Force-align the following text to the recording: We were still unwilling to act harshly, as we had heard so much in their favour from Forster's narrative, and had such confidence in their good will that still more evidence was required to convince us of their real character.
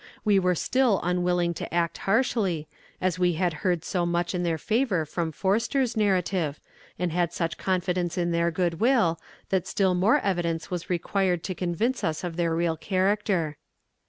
We 0.25 0.39
were 0.39 0.55
still 0.55 0.99
unwilling 1.03 1.53
to 1.53 1.71
act 1.71 1.99
harshly, 2.09 2.67
as 2.99 3.19
we 3.19 3.33
had 3.33 3.53
heard 3.61 3.85
so 3.85 4.03
much 4.03 4.33
in 4.33 4.41
their 4.41 4.57
favour 4.57 5.05
from 5.05 5.31
Forster's 5.31 5.95
narrative, 5.95 6.59
and 6.97 7.11
had 7.11 7.31
such 7.31 7.59
confidence 7.59 8.17
in 8.17 8.31
their 8.31 8.49
good 8.49 8.79
will 8.79 9.19
that 9.49 9.67
still 9.67 9.93
more 9.93 10.17
evidence 10.17 10.71
was 10.71 10.89
required 10.89 11.43
to 11.43 11.53
convince 11.53 12.03
us 12.03 12.23
of 12.23 12.35
their 12.35 12.55
real 12.55 12.77
character. 12.77 13.57